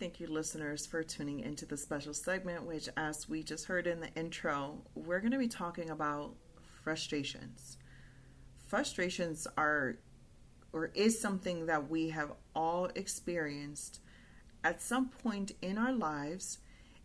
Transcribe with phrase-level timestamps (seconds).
[0.00, 4.00] Thank you, listeners, for tuning into the special segment, which, as we just heard in
[4.00, 6.36] the intro, we're going to be talking about
[6.82, 7.76] frustrations.
[8.66, 9.98] Frustrations are
[10.72, 14.00] or is something that we have all experienced
[14.64, 16.60] at some point in our lives,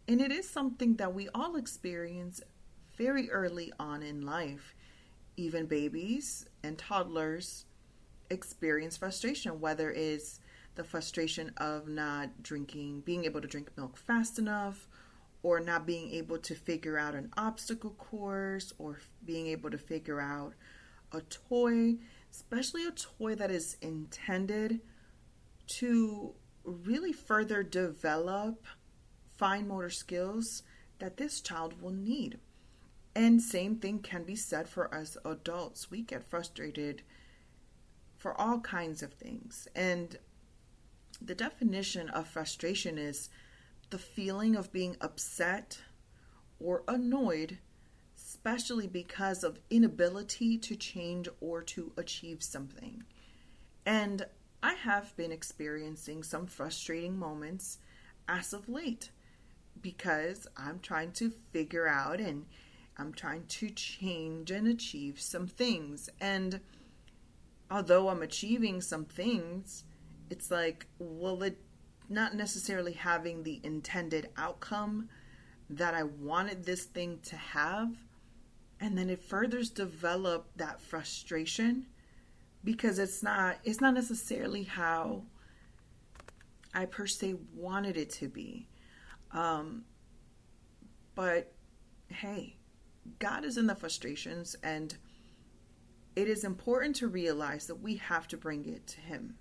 [0.08, 2.40] and it is something that we all experience
[2.98, 4.74] very early on in life.
[5.36, 7.66] Even babies and toddlers
[8.30, 10.40] experience frustration, whether it's
[10.76, 14.88] the frustration of not drinking, being able to drink milk fast enough,
[15.44, 20.20] or not being able to figure out an obstacle course, or being able to figure
[20.20, 20.54] out
[21.12, 21.96] a toy,
[22.32, 24.82] especially a toy that is intended
[25.68, 28.66] to really further develop
[29.38, 30.64] fine motor skills
[31.00, 32.40] that this child will need.
[33.16, 35.90] And same thing can be said for us adults.
[35.90, 37.02] We get frustrated
[38.18, 39.68] for all kinds of things.
[39.76, 40.18] And
[41.22, 43.30] the definition of frustration is
[43.90, 45.80] the feeling of being upset
[46.60, 47.60] or annoyed,
[48.18, 53.04] especially because of inability to change or to achieve something.
[53.86, 54.26] And
[54.64, 57.78] I have been experiencing some frustrating moments
[58.28, 59.12] as of late
[59.82, 62.46] because I'm trying to figure out and
[62.98, 66.10] I'm trying to change and achieve some things.
[66.20, 66.62] And
[67.70, 69.84] although I'm achieving some things,
[70.30, 71.58] it's like, well, it
[72.10, 75.10] not necessarily having the intended outcome
[75.70, 77.94] that I wanted this thing to have.
[78.80, 81.88] And then it furthers develop that frustration
[82.64, 85.24] because it's not it's not necessarily how
[86.74, 88.68] I per se wanted it to be.
[89.32, 89.86] Um,
[91.16, 91.54] but
[92.10, 92.58] hey,
[93.20, 94.96] God is in the frustrations, and
[96.16, 99.36] it is important to realize that we have to bring it to Him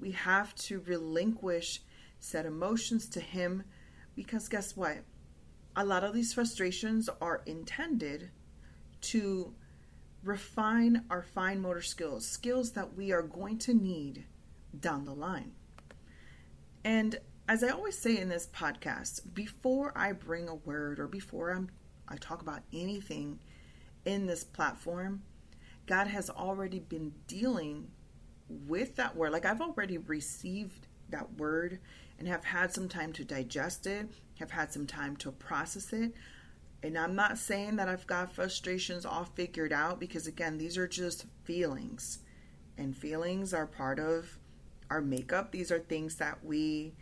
[0.00, 1.82] we have to relinquish
[2.18, 3.64] said emotions to Him
[4.14, 4.98] because guess what?
[5.76, 8.30] A lot of these frustrations are intended
[9.02, 9.54] to
[10.22, 14.24] refine our fine motor skills, skills that we are going to need
[14.78, 15.52] down the line.
[16.84, 21.50] And as I always say in this podcast, before I bring a word or before
[21.50, 21.70] I'm,
[22.08, 23.40] I talk about anything
[24.04, 25.22] in this platform,
[25.86, 27.88] God has already been dealing
[28.66, 31.78] with that word, like I've already received that word
[32.18, 36.12] and have had some time to digest it, have had some time to process it.
[36.82, 40.88] And I'm not saying that I've got frustrations all figured out because, again, these are
[40.88, 42.20] just feelings.
[42.78, 44.38] And feelings are part of
[44.88, 45.52] our makeup.
[45.52, 46.94] These are things that we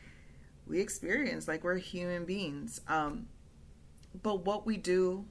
[0.66, 2.80] we experience like we're human beings.
[2.88, 3.28] Um,
[4.22, 5.24] but what we do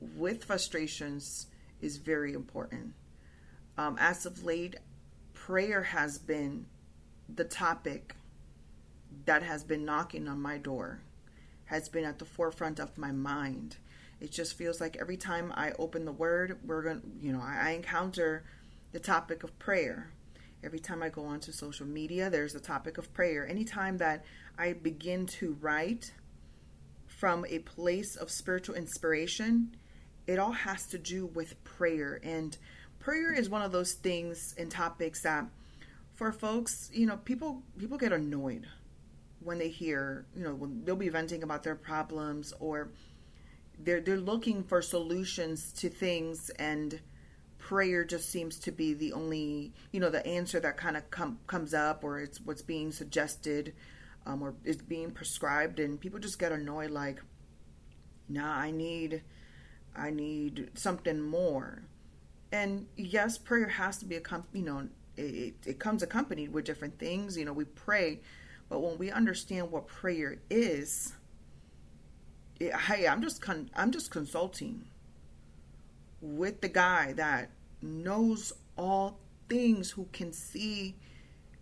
[0.00, 1.46] with frustrations
[1.80, 2.94] is very important.
[3.76, 4.76] Um, as of late,
[5.48, 6.66] prayer has been
[7.34, 8.14] the topic
[9.24, 11.00] that has been knocking on my door,
[11.64, 13.78] has been at the forefront of my mind.
[14.20, 17.40] It just feels like every time I open the word, we're going to, you know,
[17.40, 18.44] I, I encounter
[18.92, 20.12] the topic of prayer.
[20.62, 23.48] Every time I go onto social media, there's a topic of prayer.
[23.48, 24.26] Anytime that
[24.58, 26.12] I begin to write
[27.06, 29.74] from a place of spiritual inspiration,
[30.26, 32.20] it all has to do with prayer.
[32.22, 32.58] And
[33.08, 35.46] prayer is one of those things and topics that
[36.14, 38.66] for folks, you know, people people get annoyed
[39.40, 42.90] when they hear, you know, when they'll be venting about their problems or
[43.78, 47.00] they're they're looking for solutions to things and
[47.56, 51.38] prayer just seems to be the only, you know, the answer that kind of com-
[51.46, 53.72] comes up or it's what's being suggested
[54.26, 57.22] um, or is being prescribed and people just get annoyed like
[58.28, 59.22] nah, I need
[59.96, 61.87] I need something more
[62.52, 64.22] and yes, prayer has to be a
[64.52, 67.36] you know it, it comes accompanied with different things.
[67.36, 68.20] You know, we pray,
[68.68, 71.14] but when we understand what prayer is,
[72.60, 74.84] it, hey, I'm just con- I'm just consulting
[76.20, 77.50] with the guy that
[77.82, 80.96] knows all things, who can see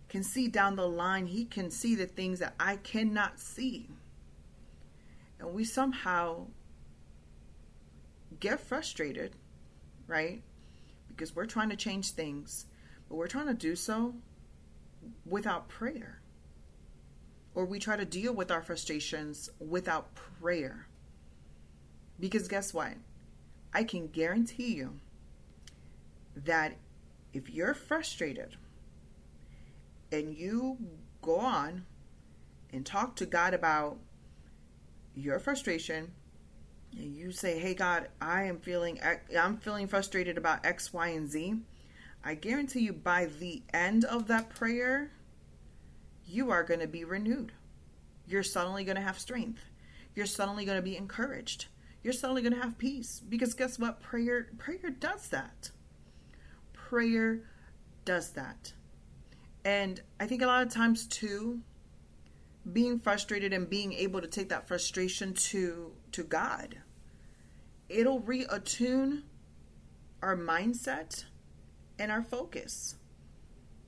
[0.09, 1.25] can see down the line.
[1.25, 3.89] He can see the things that I cannot see,
[5.39, 6.47] and we somehow
[8.39, 9.35] get frustrated,
[10.07, 10.43] right?
[11.17, 12.67] Because we're trying to change things,
[13.09, 14.13] but we're trying to do so
[15.25, 16.21] without prayer.
[17.55, 20.87] Or we try to deal with our frustrations without prayer.
[22.19, 22.93] Because guess what?
[23.73, 24.99] I can guarantee you
[26.35, 26.77] that
[27.33, 28.57] if you're frustrated
[30.11, 30.77] and you
[31.23, 31.85] go on
[32.71, 33.97] and talk to God about
[35.15, 36.11] your frustration
[36.97, 38.99] you say, "Hey God, I am feeling
[39.37, 41.55] I'm feeling frustrated about X, Y, and Z,"
[42.23, 45.11] I guarantee you by the end of that prayer,
[46.25, 47.53] you are going to be renewed.
[48.25, 49.61] you're suddenly going to have strength.
[50.15, 51.67] You're suddenly going to be encouraged.
[52.03, 54.01] You're suddenly going to have peace because guess what?
[54.01, 55.71] Prayer prayer does that.
[56.73, 57.41] Prayer
[58.05, 58.73] does that.
[59.65, 61.61] And I think a lot of times too
[62.71, 66.77] being frustrated and being able to take that frustration to to God
[67.89, 69.23] it'll reattune
[70.21, 71.25] our mindset
[71.99, 72.95] and our focus.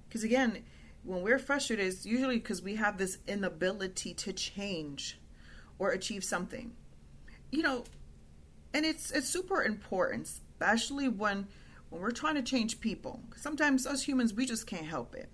[0.08, 0.64] Because again,
[1.04, 5.20] when we're frustrated, it's usually because we have this inability to change
[5.78, 6.74] or achieve something.
[7.52, 7.84] You know,
[8.74, 11.48] and it's it's super important, especially when
[11.90, 13.22] when we're trying to change people.
[13.36, 15.30] Sometimes us humans we just can't help it.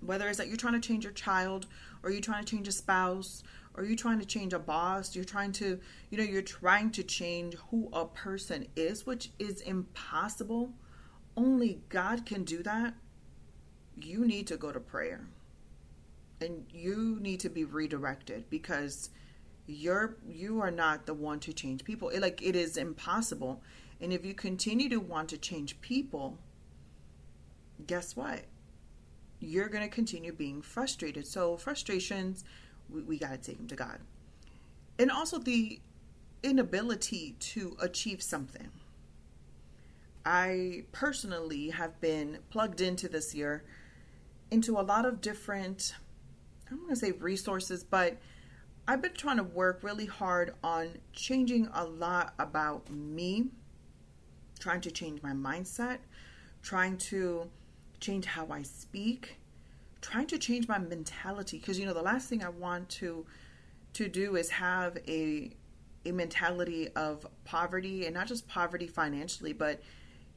[0.00, 1.66] Whether it's that you're trying to change your child
[2.02, 3.42] or you're trying to change a spouse
[3.80, 5.80] or you're trying to change a boss, you're trying to,
[6.10, 10.74] you know, you're trying to change who a person is, which is impossible.
[11.34, 12.92] Only God can do that.
[13.98, 15.22] You need to go to prayer.
[16.42, 19.08] And you need to be redirected because
[19.66, 22.10] you're you are not the one to change people.
[22.10, 23.62] It, like it is impossible.
[23.98, 26.36] And if you continue to want to change people,
[27.86, 28.40] guess what?
[29.38, 31.26] You're going to continue being frustrated.
[31.26, 32.44] So frustrations
[32.92, 33.98] we, we got to take them to God.
[34.98, 35.80] And also the
[36.42, 38.70] inability to achieve something.
[40.24, 43.64] I personally have been plugged into this year
[44.50, 45.94] into a lot of different,
[46.66, 48.18] I don't want to say resources, but
[48.86, 53.46] I've been trying to work really hard on changing a lot about me,
[54.58, 55.98] trying to change my mindset,
[56.62, 57.48] trying to
[58.00, 59.39] change how I speak,
[60.00, 63.26] trying to change my mentality because you know the last thing I want to
[63.94, 65.50] to do is have a
[66.06, 69.82] a mentality of poverty and not just poverty financially but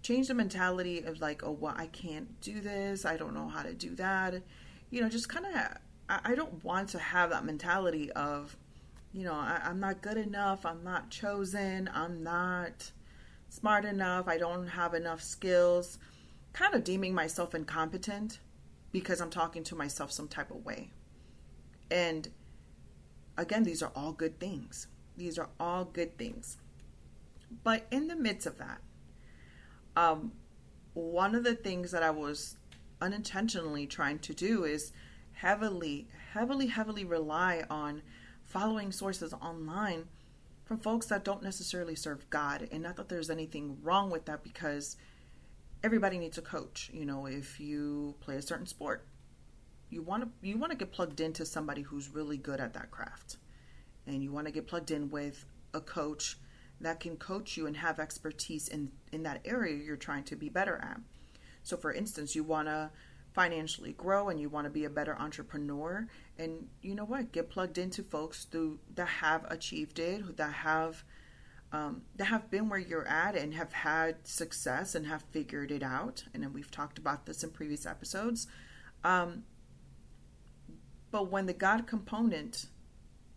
[0.01, 3.63] change the mentality of like oh well I can't do this I don't know how
[3.63, 4.36] to do that.
[4.89, 5.77] You know just kind of
[6.10, 8.57] I, don't want to have that mentality of
[9.13, 12.92] you know I, I'm not good enough I'm not chosen I'm not
[13.50, 15.98] smart enough I don't have enough skills.
[16.51, 18.39] Kind of deeming myself incompetent
[18.94, 20.92] because I'm talking to myself some type of way.
[21.92, 22.30] And
[23.38, 24.88] again, these are all good things.
[25.18, 26.57] These are all good things.
[27.63, 28.80] But in the midst of that,
[29.98, 30.31] um,
[30.94, 32.56] one of the things that I was
[33.01, 34.94] unintentionally trying to do is
[35.34, 38.04] heavily, heavily, heavily rely on
[38.46, 40.06] following sources online
[40.66, 42.68] from folks that don't necessarily serve God.
[42.72, 44.98] And not that there's anything wrong with that because
[45.83, 46.89] everybody needs a coach.
[46.94, 49.06] You know, if you play a certain sport,
[49.89, 52.91] you want to you want to get plugged into somebody who's really good at that
[52.91, 53.38] craft.
[54.07, 56.38] And you want to get plugged in with a coach
[56.81, 60.50] that can coach you and have expertise in in that area you're trying to be
[60.50, 61.00] better at.
[61.63, 62.91] So for instance, you want to
[63.33, 66.07] financially grow and you want to be a better entrepreneur
[66.38, 71.03] and you know what get plugged into folks who that have achieved it that have
[71.74, 75.81] um, that have been where you're at and have had success and have figured it
[75.81, 76.24] out.
[76.34, 78.46] And then we've talked about this in previous episodes.
[79.04, 79.44] Um,
[81.10, 82.68] but when the God component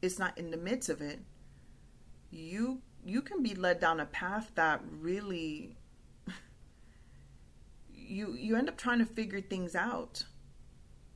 [0.02, 1.20] is not in the midst of it,
[2.30, 5.76] you you can be led down a path that really
[7.94, 10.24] you you end up trying to figure things out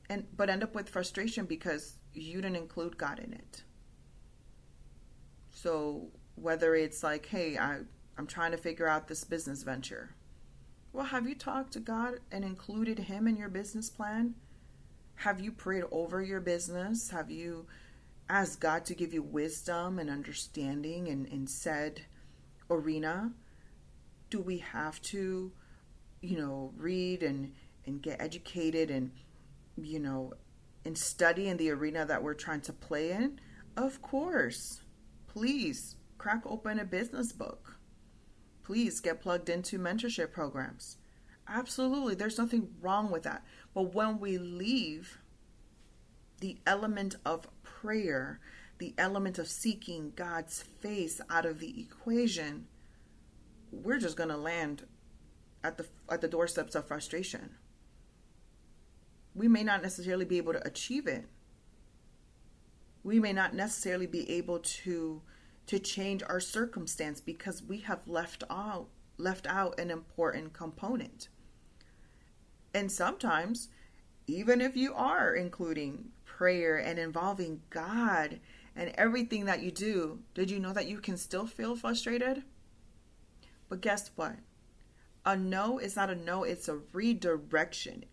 [0.09, 3.63] and but end up with frustration because you didn't include God in it.
[5.51, 7.79] So whether it's like, hey, I,
[8.17, 10.15] I'm trying to figure out this business venture.
[10.93, 14.35] Well, have you talked to God and included Him in your business plan?
[15.15, 17.11] Have you prayed over your business?
[17.11, 17.67] Have you
[18.29, 22.01] asked God to give you wisdom and understanding in, in said
[22.69, 23.31] arena?
[24.29, 25.51] Do we have to,
[26.21, 27.53] you know, read and,
[27.85, 29.11] and get educated and,
[29.77, 30.33] you know,
[30.83, 33.39] and study in the arena that we're trying to play in?
[33.77, 34.81] Of course.
[35.27, 37.77] Please crack open a business book.
[38.61, 40.97] Please get plugged into mentorship programs.
[41.47, 43.43] Absolutely, there's nothing wrong with that.
[43.73, 45.17] But when we leave
[46.39, 48.39] the element of prayer,
[48.77, 52.67] the element of seeking God's face out of the equation,
[53.71, 54.83] we're just going to land
[55.63, 57.55] at the at the doorsteps of frustration.
[59.33, 61.25] We may not necessarily be able to achieve it.
[63.03, 65.23] We may not necessarily be able to
[65.67, 68.87] to change our circumstance because we have left out
[69.17, 71.27] left out an important component.
[72.73, 73.69] And sometimes
[74.27, 78.39] even if you are including prayer and involving God
[78.75, 82.43] and everything that you do, did you know that you can still feel frustrated?
[83.69, 84.35] But guess what?
[85.25, 88.05] A no is not a no, it's a redirection.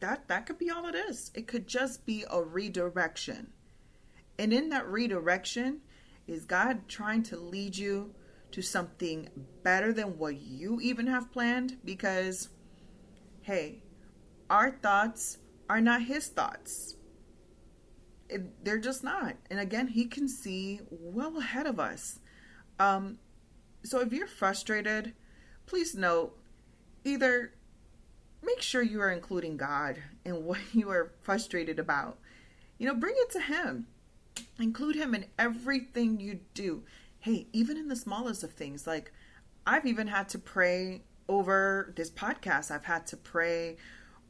[0.00, 1.30] That that could be all it is.
[1.34, 3.52] It could just be a redirection.
[4.38, 5.80] And in that redirection,
[6.26, 8.14] is God trying to lead you
[8.52, 9.28] to something
[9.62, 11.78] better than what you even have planned?
[11.84, 12.48] Because,
[13.42, 13.82] hey,
[14.50, 16.96] our thoughts are not His thoughts.
[18.28, 19.36] It, they're just not.
[19.50, 22.18] And again, He can see well ahead of us.
[22.78, 23.18] Um,
[23.84, 25.14] so if you're frustrated,
[25.66, 26.36] please note
[27.04, 27.52] either
[28.42, 32.18] make sure you are including God in what you are frustrated about.
[32.78, 33.86] You know, bring it to Him.
[34.58, 36.82] Include Him in everything you do.
[37.20, 39.12] Hey, even in the smallest of things, like
[39.66, 43.76] I've even had to pray over this podcast, I've had to pray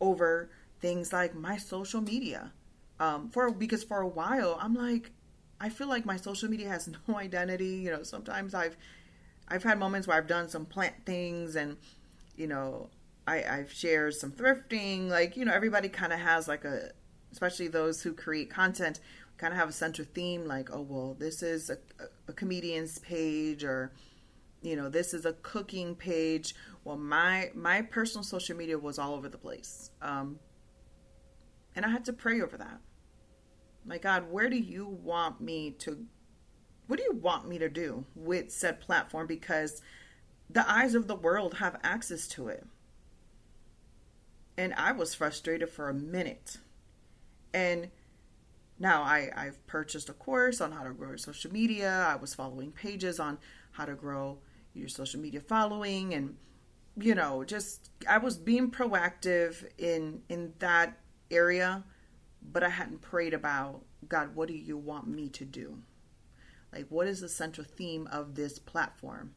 [0.01, 2.53] over things like my social media.
[2.99, 5.11] Um, for because for a while I'm like,
[5.61, 7.77] I feel like my social media has no identity.
[7.77, 8.77] You know, sometimes I've
[9.49, 11.77] I've had moments where I've done some plant things and
[12.37, 12.91] you know
[13.27, 15.09] I, I've shared some thrifting.
[15.09, 16.91] Like, you know, everybody kind of has like a,
[17.33, 19.01] especially those who create content,
[19.39, 21.79] kind of have a central theme like, oh, well, this is a,
[22.29, 23.93] a comedian's page or,
[24.63, 26.55] you know, this is a cooking page.
[26.85, 30.39] Well, my my personal social media was all over the place, um,
[31.75, 32.81] and I had to pray over that.
[33.85, 36.07] My God, where do you want me to?
[36.87, 39.27] What do you want me to do with said platform?
[39.27, 39.83] Because
[40.49, 42.65] the eyes of the world have access to it
[44.57, 46.59] and I was frustrated for a minute.
[47.53, 47.91] And
[48.79, 52.07] now I, I've purchased a course on how to grow your social media.
[52.09, 53.39] I was following pages on
[53.73, 54.39] how to grow
[54.75, 56.37] your social media following and
[56.99, 60.99] you know, just I was being proactive in in that
[61.31, 61.85] area,
[62.43, 65.79] but I hadn't prayed about God, what do you want me to do?
[66.73, 69.35] Like what is the central theme of this platform?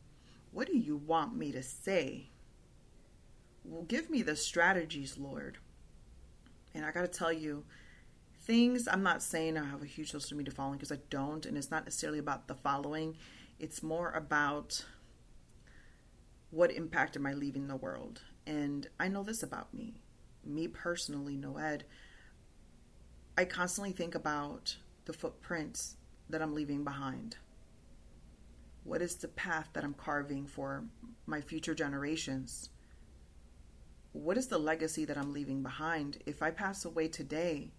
[0.51, 2.29] What do you want me to say?
[3.69, 5.57] well, give me the strategies, Lord.
[6.73, 7.65] And I got to tell you,
[8.49, 11.45] things, I'm not saying I have a huge social media following because I don't.
[11.45, 13.15] And it's not necessarily about the following,
[13.59, 14.85] it's more about
[16.49, 18.23] what impact am I leaving the world.
[18.47, 20.01] And I know this about me.
[20.43, 21.83] Me personally, Noed,
[23.37, 27.37] I constantly think about the footprints that I'm leaving behind.
[28.83, 30.85] What is the path that I'm carving for
[31.27, 32.69] my future generations?
[34.11, 36.17] what is the legacy that I'm leaving behind?
[36.25, 37.69] If I pass away today,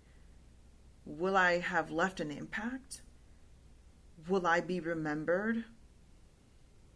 [1.11, 3.03] will I have left an impact?
[4.29, 5.65] Will I be remembered?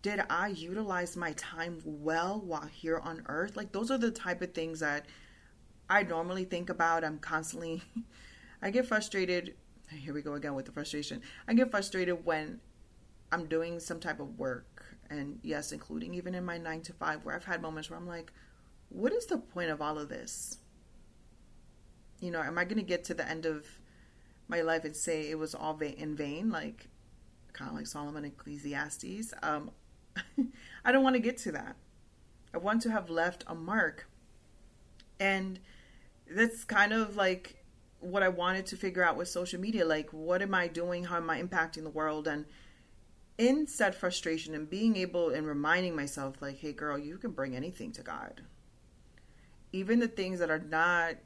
[0.02, 3.56] Did I utilize my time well while here on earth?
[3.56, 5.06] Like, those are the type of things that
[5.88, 7.04] I normally think about.
[7.04, 7.82] I'm constantly,
[8.62, 9.54] I get frustrated.
[9.90, 11.22] Here we go again with the frustration.
[11.48, 12.60] I get frustrated when
[13.32, 17.24] I'm doing some type of work, and yes, including even in my nine to five,
[17.24, 18.32] where I've had moments where I'm like,
[18.90, 20.58] what is the point of all of this?
[22.20, 23.66] You know, am I going to get to the end of
[24.48, 26.88] my life and say it was all in vain, like
[27.52, 29.32] kind of like Solomon Ecclesiastes?
[29.42, 29.70] Um,
[30.84, 31.76] I don't want to get to that.
[32.52, 34.08] I want to have left a mark.
[35.18, 35.58] And
[36.30, 37.64] that's kind of like
[38.00, 39.84] what I wanted to figure out with social media.
[39.84, 41.04] Like, what am I doing?
[41.04, 42.28] How am I impacting the world?
[42.28, 42.44] And
[43.38, 47.56] in said frustration and being able and reminding myself, like, hey, girl, you can bring
[47.56, 48.42] anything to God
[49.74, 51.16] even the things that are not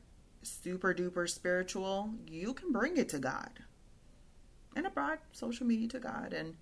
[0.43, 3.61] super duper spiritual, you can bring it to God.
[4.77, 6.57] And I brought social media to God, and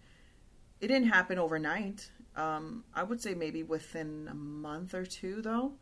[0.81, 2.11] it didn't happen overnight.
[2.35, 5.73] Um, I would say maybe within a month or two, though,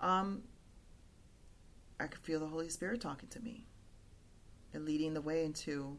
[0.00, 0.42] um,
[1.98, 3.66] I could feel the Holy Spirit talking to me
[4.72, 5.98] and leading the way into,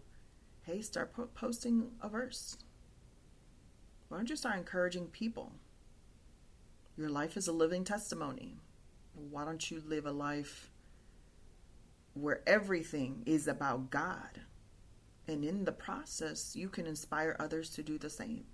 [0.63, 2.57] hey, start po- posting a verse.
[4.09, 5.53] Why don't you start encouraging people?
[6.97, 8.57] Your life is a living testimony
[9.15, 10.69] why don't you live a life
[12.15, 14.41] where everything is about God?
[15.27, 18.45] And in the process, you can inspire others to do the same.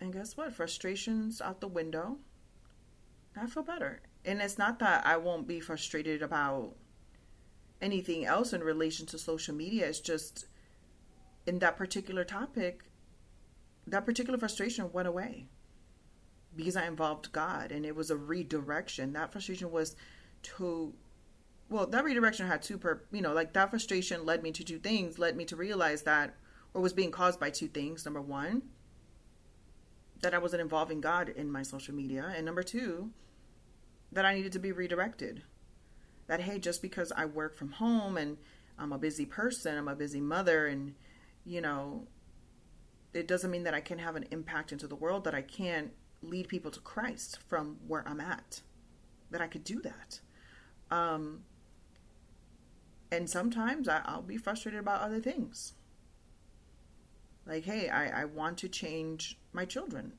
[0.00, 0.54] And guess what?
[0.54, 2.18] Frustration's out the window.
[3.36, 4.02] I feel better.
[4.24, 6.74] And it's not that I won't be frustrated about
[7.80, 9.86] anything else in relation to social media.
[9.86, 10.46] It's just
[11.46, 12.84] in that particular topic,
[13.86, 15.46] that particular frustration went away
[16.54, 19.12] because I involved God and it was a redirection.
[19.12, 19.96] That frustration was
[20.42, 20.94] to
[21.70, 24.78] well, that redirection had two per you know, like that frustration led me to two
[24.78, 26.34] things, led me to realize that
[26.74, 28.04] or was being caused by two things.
[28.04, 28.62] Number one,
[30.20, 32.32] that I wasn't involving God in my social media.
[32.34, 33.10] And number two,
[34.12, 35.42] that I needed to be redirected.
[36.26, 38.38] That hey, just because I work from home and
[38.78, 40.94] I'm a busy person, I'm a busy mother and
[41.44, 42.06] you know,
[43.14, 45.92] it doesn't mean that I can't have an impact into the world, that I can't
[46.20, 48.60] lead people to Christ from where I'm at.
[49.30, 50.20] That I could do that.
[50.90, 51.44] Um,
[53.10, 55.74] And sometimes I, will be frustrated about other things.
[57.46, 60.12] Like, hey, I, I want to change my children.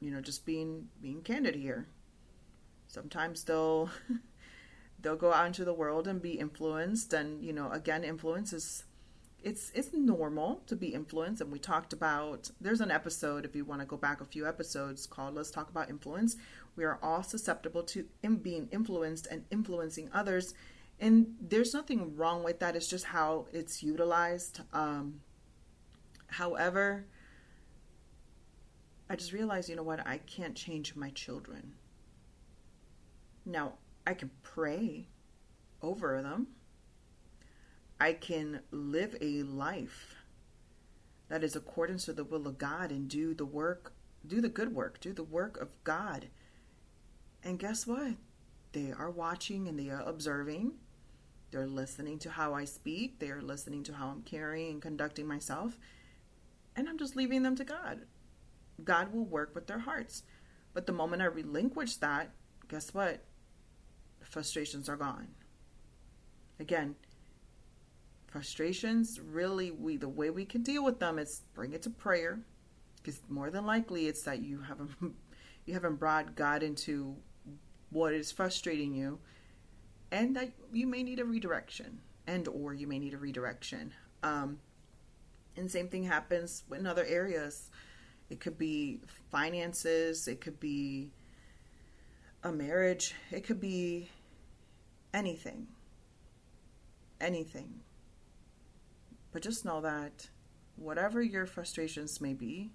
[0.00, 1.86] You know, just being being candid here.
[2.88, 3.90] Sometimes they'll
[5.04, 8.84] they'll go out into the world and be influenced and you know again influence is
[9.42, 13.64] it's it's normal to be influenced and we talked about there's an episode if you
[13.64, 16.36] want to go back a few episodes called let's talk about influence
[16.74, 20.54] we are all susceptible to in being influenced and influencing others
[21.04, 25.20] and there's nothing wrong with that it's just how it's utilized um,
[26.26, 27.04] however
[29.10, 31.74] i just realized you know what i can't change my children
[33.44, 33.74] now
[34.06, 35.08] I can pray
[35.82, 36.48] over them.
[38.00, 40.16] I can live a life
[41.28, 43.92] that is accordance to the will of God and do the work,
[44.26, 46.28] do the good work, do the work of God.
[47.42, 48.14] And guess what?
[48.72, 50.72] They are watching and they are observing.
[51.54, 53.20] They're listening to how I speak.
[53.20, 55.78] They are listening to how I'm carrying and conducting myself.
[56.74, 58.00] And I'm just leaving them to God.
[58.82, 60.24] God will work with their hearts.
[60.72, 62.30] But the moment I relinquish that,
[62.66, 63.22] guess what?
[64.24, 65.28] frustrations are gone.
[66.58, 66.96] Again,
[68.26, 72.40] frustrations really we the way we can deal with them is bring it to prayer
[72.96, 74.90] because more than likely it's that you haven't
[75.66, 77.14] you haven't brought God into
[77.90, 79.20] what is frustrating you
[80.14, 83.92] and that you may need a redirection and or you may need a redirection
[84.22, 84.58] um,
[85.56, 87.70] and same thing happens in other areas
[88.30, 91.10] it could be finances it could be
[92.42, 94.08] a marriage it could be
[95.14, 95.68] anything.
[97.20, 97.80] Anything.
[99.32, 100.28] But just know that
[100.76, 102.72] whatever your frustrations may be,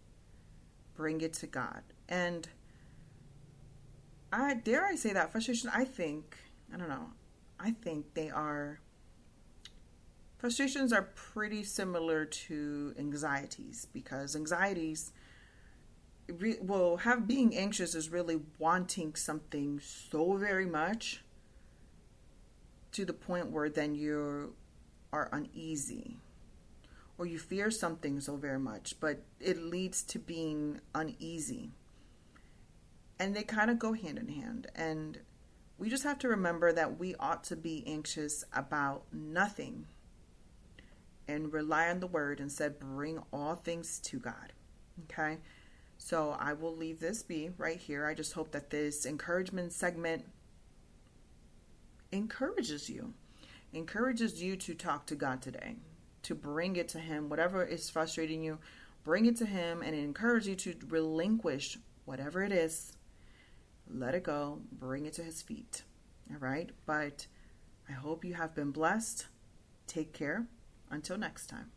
[0.96, 1.84] bring it to God.
[2.08, 2.48] And
[4.32, 6.38] I dare I say that frustration, I think,
[6.74, 7.10] I don't know,
[7.60, 8.80] I think they are
[10.38, 15.12] frustrations are pretty similar to anxieties because anxieties
[16.62, 21.24] well have being anxious is really wanting something so very much
[22.92, 24.54] to the point where then you
[25.12, 26.18] are uneasy
[27.20, 31.72] or you fear something so very much, but it leads to being uneasy.
[33.20, 34.68] And they kind of go hand in hand.
[34.74, 35.20] And
[35.80, 39.88] we just have to remember that we ought to be anxious about nothing
[41.28, 44.54] and rely on the word and said, bring all things to God.
[45.06, 45.38] Okay?
[45.98, 48.06] So I will leave this be right here.
[48.06, 50.26] I just hope that this encouragement segment
[52.12, 53.14] encourages you,
[53.74, 55.76] encourages you to talk to God today,
[56.24, 58.58] to bring it to Him, whatever is frustrating you,
[59.04, 62.94] bring it to Him and encourage you to relinquish whatever it is.
[63.90, 65.84] Let it go, bring it to His feet.
[66.32, 66.70] All right?
[66.86, 67.28] But
[67.88, 69.28] I hope you have been blessed.
[69.88, 70.48] Take care.
[70.92, 71.72] Until next time.